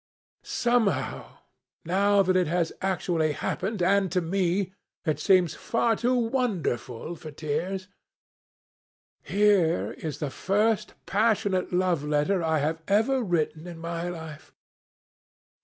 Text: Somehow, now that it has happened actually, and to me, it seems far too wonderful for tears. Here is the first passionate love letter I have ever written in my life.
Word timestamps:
Somehow, 0.41 1.37
now 1.85 2.23
that 2.23 2.35
it 2.35 2.47
has 2.47 2.73
happened 2.81 3.35
actually, 3.37 3.83
and 3.99 4.11
to 4.11 4.19
me, 4.19 4.73
it 5.05 5.19
seems 5.19 5.53
far 5.53 5.95
too 5.95 6.15
wonderful 6.15 7.15
for 7.15 7.29
tears. 7.29 7.87
Here 9.21 9.91
is 9.99 10.17
the 10.17 10.31
first 10.31 10.95
passionate 11.05 11.71
love 11.71 12.03
letter 12.03 12.41
I 12.41 12.57
have 12.57 12.81
ever 12.87 13.21
written 13.21 13.67
in 13.67 13.77
my 13.77 14.09
life. 14.09 14.55